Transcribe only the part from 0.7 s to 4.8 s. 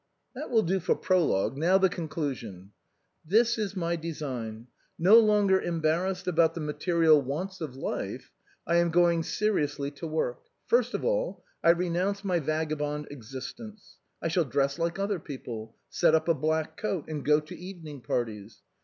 for prologue. Now the conclusion."" This is my design.